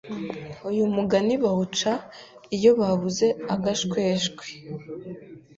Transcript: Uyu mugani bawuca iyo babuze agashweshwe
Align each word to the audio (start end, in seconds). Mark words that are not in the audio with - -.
Uyu 0.69 0.83
mugani 0.95 1.33
bawuca 1.43 1.91
iyo 2.55 2.71
babuze 2.79 3.27
agashweshwe 3.53 4.45